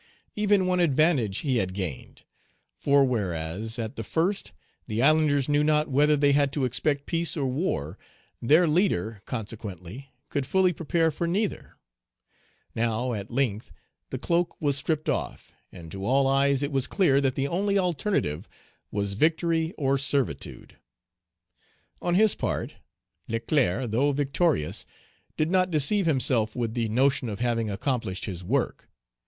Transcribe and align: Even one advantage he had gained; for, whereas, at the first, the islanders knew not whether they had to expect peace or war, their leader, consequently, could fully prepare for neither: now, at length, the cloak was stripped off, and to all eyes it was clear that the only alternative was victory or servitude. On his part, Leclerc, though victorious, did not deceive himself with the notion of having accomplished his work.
Even 0.35 0.65
one 0.65 0.79
advantage 0.79 1.37
he 1.45 1.57
had 1.57 1.75
gained; 1.75 2.23
for, 2.79 3.05
whereas, 3.05 3.77
at 3.77 3.97
the 3.97 4.03
first, 4.03 4.51
the 4.87 4.99
islanders 4.99 5.47
knew 5.47 5.63
not 5.63 5.89
whether 5.91 6.17
they 6.17 6.31
had 6.31 6.51
to 6.53 6.65
expect 6.65 7.05
peace 7.05 7.37
or 7.37 7.45
war, 7.45 7.99
their 8.41 8.67
leader, 8.67 9.21
consequently, 9.27 10.11
could 10.29 10.47
fully 10.47 10.73
prepare 10.73 11.11
for 11.11 11.27
neither: 11.27 11.77
now, 12.73 13.13
at 13.13 13.29
length, 13.29 13.71
the 14.09 14.17
cloak 14.17 14.59
was 14.59 14.75
stripped 14.75 15.07
off, 15.07 15.53
and 15.71 15.91
to 15.91 16.03
all 16.03 16.25
eyes 16.25 16.63
it 16.63 16.71
was 16.71 16.87
clear 16.87 17.21
that 17.21 17.35
the 17.35 17.47
only 17.47 17.77
alternative 17.77 18.49
was 18.89 19.13
victory 19.13 19.71
or 19.77 19.99
servitude. 19.99 20.77
On 22.01 22.15
his 22.15 22.33
part, 22.33 22.73
Leclerc, 23.27 23.91
though 23.91 24.11
victorious, 24.13 24.87
did 25.37 25.51
not 25.51 25.69
deceive 25.69 26.07
himself 26.07 26.55
with 26.55 26.73
the 26.73 26.89
notion 26.89 27.29
of 27.29 27.39
having 27.39 27.69
accomplished 27.69 28.25
his 28.25 28.43
work. 28.43 28.89